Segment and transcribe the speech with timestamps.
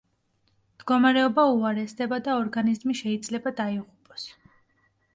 [0.77, 4.29] მდგომარეობა უარესდება და ორგანიზმი შეიძლება დაიღუპოს.